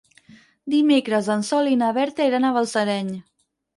Dimecres 0.73 1.29
en 1.35 1.45
Sol 1.49 1.71
i 1.73 1.77
na 1.83 1.91
Berta 1.99 2.27
iran 2.31 2.49
a 2.51 2.55
Balsareny. 2.57 3.13